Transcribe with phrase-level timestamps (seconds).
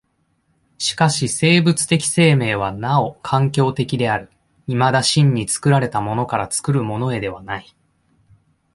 [0.79, 4.31] しかし生物的生命はなお環境的である、
[4.65, 7.75] いまだ真に作られたものから作るものへではない。